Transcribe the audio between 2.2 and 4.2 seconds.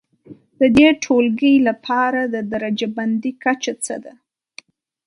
د درجه بندي کچه څه ده؟